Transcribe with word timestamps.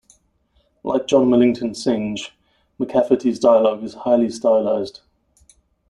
Like 0.83 1.05
John 1.05 1.29
Millington 1.29 1.75
Synge, 1.75 2.31
McCafferty's 2.79 3.37
dialogue 3.37 3.83
is 3.83 3.93
highly 3.93 4.31
stylized. 4.31 5.01